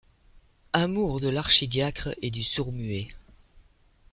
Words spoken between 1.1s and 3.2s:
de l’archidiacre et du sourd-muet.